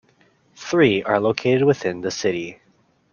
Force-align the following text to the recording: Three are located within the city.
Three 0.55 1.03
are 1.03 1.19
located 1.19 1.63
within 1.63 2.01
the 2.01 2.09
city. 2.09 2.59